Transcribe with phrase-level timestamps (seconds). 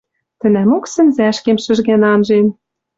[0.39, 2.47] Тӹнӓмок сӹнзӓшкем шӹжгӓн анжен